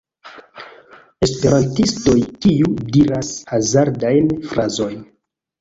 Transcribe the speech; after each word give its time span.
Esperantistoj 1.27 2.17
kiu 2.47 2.71
diras 2.97 3.29
hazardajn 3.53 4.37
frazojn 4.55 5.09